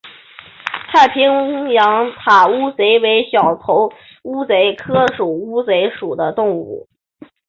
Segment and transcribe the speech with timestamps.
[0.91, 3.91] 太平洋塔乌贼为小头
[4.23, 6.89] 乌贼科塔乌贼属的动物。